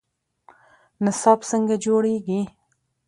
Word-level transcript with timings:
نصاب 1.05 1.39
څنګه 1.49 1.75
جوړیږي؟ 1.85 2.41